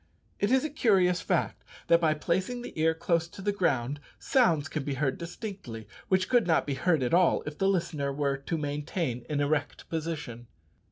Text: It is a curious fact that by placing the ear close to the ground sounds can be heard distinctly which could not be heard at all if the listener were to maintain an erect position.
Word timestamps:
It 0.39 0.49
is 0.51 0.65
a 0.65 0.71
curious 0.71 1.21
fact 1.21 1.63
that 1.85 2.01
by 2.01 2.15
placing 2.15 2.63
the 2.63 2.73
ear 2.75 2.95
close 2.95 3.27
to 3.27 3.39
the 3.39 3.51
ground 3.51 3.99
sounds 4.17 4.67
can 4.67 4.81
be 4.81 4.95
heard 4.95 5.19
distinctly 5.19 5.87
which 6.07 6.27
could 6.27 6.47
not 6.47 6.65
be 6.65 6.73
heard 6.73 7.03
at 7.03 7.13
all 7.13 7.43
if 7.45 7.59
the 7.59 7.67
listener 7.69 8.11
were 8.11 8.35
to 8.37 8.57
maintain 8.57 9.23
an 9.29 9.41
erect 9.41 9.87
position. 9.89 10.47